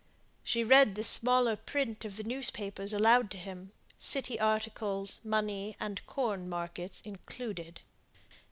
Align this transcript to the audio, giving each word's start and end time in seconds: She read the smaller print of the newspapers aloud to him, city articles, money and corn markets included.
She 0.43 0.63
read 0.63 0.95
the 0.95 1.03
smaller 1.03 1.55
print 1.55 2.05
of 2.05 2.17
the 2.17 2.23
newspapers 2.23 2.91
aloud 2.91 3.29
to 3.29 3.37
him, 3.37 3.71
city 3.99 4.39
articles, 4.39 5.23
money 5.23 5.77
and 5.79 6.03
corn 6.07 6.49
markets 6.49 7.01
included. 7.01 7.81